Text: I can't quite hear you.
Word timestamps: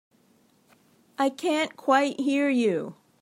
I 1.19 1.29
can't 1.29 1.77
quite 1.77 2.19
hear 2.19 2.49
you. 2.49 2.95